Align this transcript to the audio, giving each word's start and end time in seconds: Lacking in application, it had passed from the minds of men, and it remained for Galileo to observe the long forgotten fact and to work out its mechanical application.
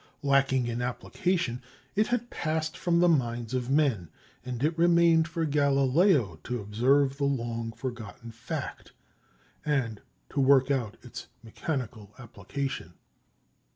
Lacking 0.23 0.65
in 0.65 0.81
application, 0.81 1.61
it 1.95 2.07
had 2.07 2.31
passed 2.31 2.75
from 2.75 2.99
the 3.01 3.07
minds 3.07 3.53
of 3.53 3.69
men, 3.69 4.09
and 4.43 4.63
it 4.63 4.75
remained 4.75 5.27
for 5.27 5.45
Galileo 5.45 6.37
to 6.43 6.59
observe 6.59 7.17
the 7.17 7.25
long 7.25 7.71
forgotten 7.71 8.31
fact 8.31 8.93
and 9.63 10.01
to 10.31 10.39
work 10.39 10.71
out 10.71 10.97
its 11.03 11.27
mechanical 11.43 12.15
application. 12.17 12.93